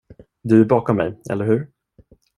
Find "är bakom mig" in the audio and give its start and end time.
0.61-1.21